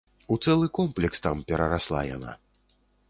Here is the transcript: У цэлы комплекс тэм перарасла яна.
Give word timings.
У 0.35 0.37
цэлы 0.45 0.69
комплекс 0.77 1.21
тэм 1.25 1.43
перарасла 1.51 2.01
яна. 2.15 2.35